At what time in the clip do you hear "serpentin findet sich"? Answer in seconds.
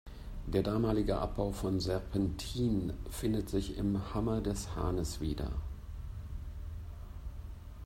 1.79-3.77